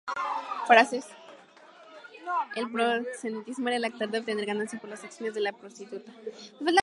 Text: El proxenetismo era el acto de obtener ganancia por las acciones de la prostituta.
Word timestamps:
El 2.55 2.71
proxenetismo 2.71 3.67
era 3.67 3.77
el 3.77 3.85
acto 3.85 4.07
de 4.07 4.17
obtener 4.19 4.45
ganancia 4.47 4.79
por 4.79 4.89
las 4.89 5.03
acciones 5.03 5.35
de 5.35 5.41
la 5.41 5.51
prostituta. 5.53 6.11